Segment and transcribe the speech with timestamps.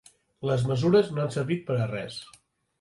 [0.49, 2.19] Les mesures no han servit per a res.